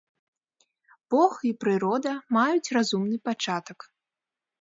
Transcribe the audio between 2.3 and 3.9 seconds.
маюць разумны пачатак.